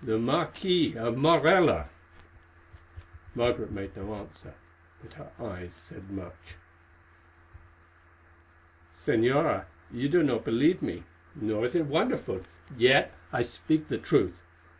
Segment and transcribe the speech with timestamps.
[0.00, 1.88] "The Marquis of Morella."
[3.34, 4.54] Margaret made no answer,
[5.02, 6.54] but her eyes said much.
[8.92, 11.02] "Señora, you do not believe me,
[11.34, 12.42] nor is it wonderful.
[12.76, 14.40] Yet I speak the truth.